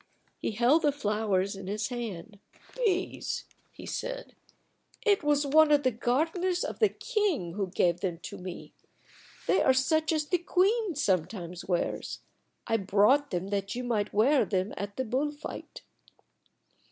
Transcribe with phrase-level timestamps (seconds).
[0.39, 2.39] He held the flowers in his hand.
[2.75, 4.33] "These!" he said.
[5.05, 8.73] "It was one of the gardeners of the king who gave them to me.
[9.45, 12.21] They are such as the queen sometimes wears.
[12.65, 15.83] I brought them that you might wear them at the bull fight."